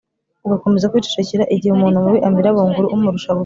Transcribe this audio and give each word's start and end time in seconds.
Ugakomeza 0.45 0.89
kwicecekera 0.91 1.49
igihe 1.55 1.71
umuntu 1.73 2.03
mubi 2.03 2.19
amira 2.27 2.55
bunguri 2.55 2.87
umurusha 2.95 3.27
gukiranuka 3.29 3.39